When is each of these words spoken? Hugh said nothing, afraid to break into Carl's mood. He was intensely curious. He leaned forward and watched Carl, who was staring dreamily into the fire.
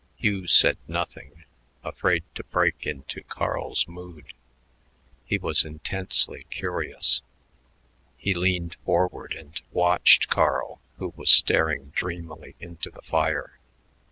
Hugh 0.17 0.47
said 0.47 0.79
nothing, 0.87 1.43
afraid 1.83 2.23
to 2.33 2.43
break 2.43 2.87
into 2.87 3.21
Carl's 3.21 3.87
mood. 3.87 4.33
He 5.25 5.37
was 5.37 5.63
intensely 5.63 6.45
curious. 6.49 7.21
He 8.17 8.33
leaned 8.33 8.77
forward 8.83 9.35
and 9.35 9.61
watched 9.71 10.27
Carl, 10.27 10.81
who 10.97 11.13
was 11.15 11.29
staring 11.29 11.91
dreamily 11.95 12.55
into 12.59 12.89
the 12.89 13.03
fire. 13.03 13.59